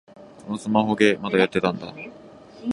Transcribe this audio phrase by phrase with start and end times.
[0.47, 1.93] このスマホゲー、まだやってたんだ